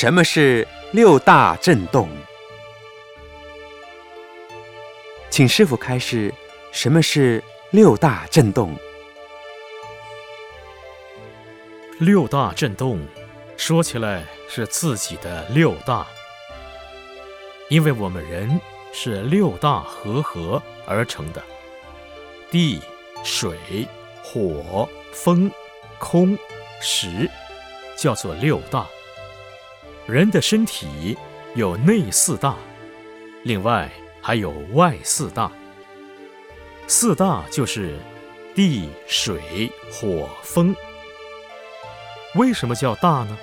[0.00, 2.08] 什么是六大震动？
[5.28, 6.32] 请师傅开示，
[6.72, 8.74] 什么是六大震动？
[11.98, 13.06] 六大震动，
[13.58, 16.06] 说起来是自己的六大，
[17.68, 18.58] 因为我们人
[18.94, 21.42] 是六大合合而成的，
[22.50, 22.80] 地、
[23.22, 23.86] 水、
[24.22, 25.50] 火、风、
[25.98, 26.38] 空、
[26.80, 27.28] 石，
[27.98, 28.86] 叫做六大。
[30.10, 31.16] 人的身体
[31.54, 32.56] 有内四大，
[33.44, 33.88] 另外
[34.20, 35.48] 还有外四大。
[36.88, 37.96] 四大就是
[38.52, 40.74] 地、水、火、风。
[42.34, 43.38] 为什么叫大呢？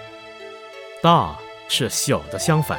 [1.01, 1.37] 大
[1.69, 2.77] 是小的相反。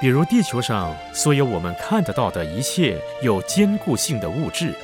[0.00, 4.74] 比如地球上所有我们看得到的一切有坚固性的物质，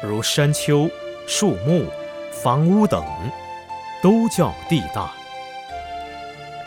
[0.00, 0.88] 如山丘、
[1.26, 1.86] 树木、
[2.30, 3.04] 房屋等，
[4.00, 5.12] 都叫地大。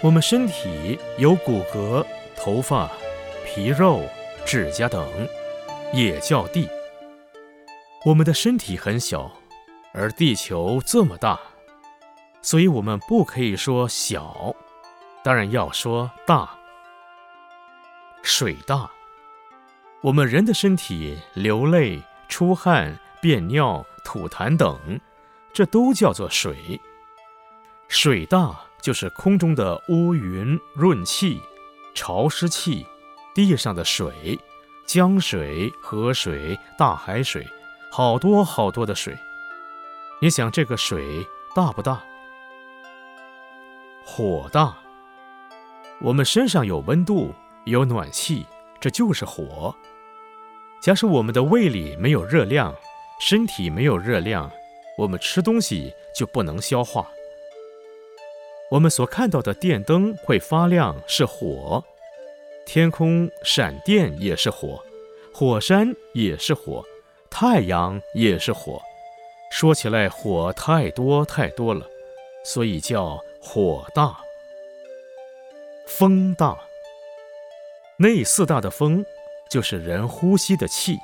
[0.04, 2.92] 我们身体有骨骼、头发、
[3.46, 4.04] 皮肉、
[4.46, 5.08] 指甲等，
[5.94, 6.70] 也叫地。
[8.06, 9.32] 我们的身体很小，
[9.94, 11.40] 而地球这么大，
[12.42, 14.56] 所以我们不可以说小，
[15.24, 16.56] 当然要说大。
[18.22, 18.92] 水大，
[20.02, 25.00] 我们人的身体流泪、出汗、便尿、吐痰等，
[25.52, 26.80] 这都叫做水。
[27.88, 28.56] 水大。
[28.82, 31.42] 就是空中的乌云、润气、
[31.94, 32.86] 潮湿气，
[33.34, 34.40] 地上的水，
[34.86, 37.48] 江水、河水、大海水，
[37.92, 39.18] 好多好多的水。
[40.22, 42.04] 你想这个水大不大？
[44.06, 44.78] 火大。
[46.02, 48.46] 我们身上有温度，有暖气，
[48.80, 49.76] 这就是火。
[50.82, 52.76] 假使我们的胃里没有热量，
[53.20, 54.52] 身体没有热量，
[54.98, 57.08] 我们吃东西就不能消化。
[58.72, 61.84] 我们所看到的电灯会发亮是火，
[62.66, 64.84] 天空闪电也是火，
[65.32, 66.84] 火山也是火，
[67.30, 68.82] 太阳也是火。
[69.52, 71.88] 说起来，火太多太多了，
[72.44, 74.18] 所以叫火大。
[75.88, 76.58] 风大，
[77.98, 79.06] 那四大的风
[79.50, 80.98] 就是人呼吸的气。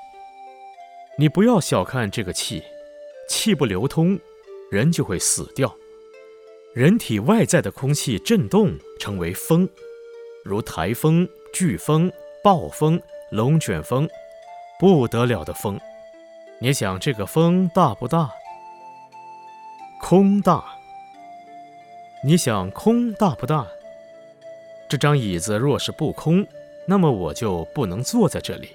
[1.18, 2.64] 你不要小看这个气，
[3.30, 4.20] 气不流通，
[4.72, 5.74] 人就会死掉。
[6.74, 9.68] 人体外在的空气振动成为风，
[10.42, 12.10] 如台风、飓风、
[12.42, 14.08] 暴风、龙卷风，
[14.80, 15.78] 不得了的风。
[16.60, 18.32] 你想这个风大不大？
[20.00, 20.64] 空大。
[22.24, 23.68] 你想空大不大？
[24.88, 26.48] 这张椅子若是不空，
[26.86, 28.70] 那么我就不能坐在这里；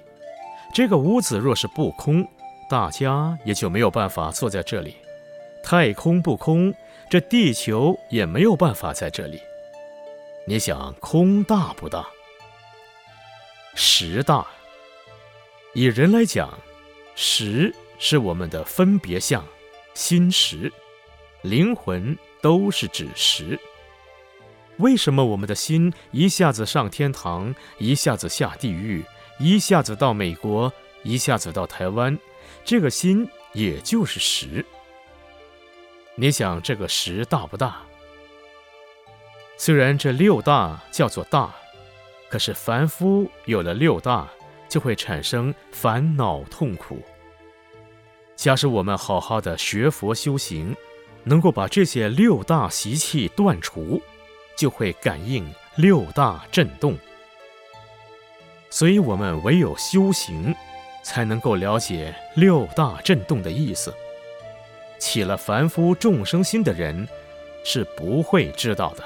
[0.71, 2.27] 这个屋子若是不空，
[2.69, 4.97] 大家也就没有办法坐在这里。
[5.63, 6.71] 太空不空。
[7.09, 9.41] 这地球也没有办法在这里。
[10.45, 12.05] 你想空大不大？
[13.75, 14.45] 实大。
[15.73, 16.57] 以人来讲，
[17.15, 19.45] 实是我们的分别相，
[19.93, 20.71] 心实、
[21.43, 23.57] 灵魂都是指实。
[24.77, 29.05] 为什么我们的心一下子上天堂，一下子下地狱，
[29.39, 30.71] 一下子到美国，
[31.03, 32.17] 一下子到台湾？
[32.65, 34.65] 这个心也就是实。
[36.19, 37.75] 你想这个石大不大？
[39.55, 41.53] 虽然这六大叫做大，
[42.27, 44.27] 可是凡夫有了六大，
[44.67, 47.03] 就会产生烦恼痛苦。
[48.35, 50.75] 假使我们好好的学佛修行，
[51.23, 54.01] 能够把这些六大习气断除，
[54.57, 56.97] 就会感应六大震动。
[58.71, 60.55] 所以我们唯有修行，
[61.03, 63.93] 才能够了解六大震动的意思。
[64.97, 67.07] 起了凡夫众生心的人，
[67.63, 69.03] 是不会知道的。